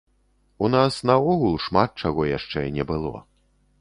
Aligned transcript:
У 0.67 0.69
нас 0.75 0.95
наогул 1.09 1.53
шмат 1.67 1.91
чаго 2.07 2.21
яшчэ 2.31 2.65
не 2.79 2.83
было. 2.93 3.13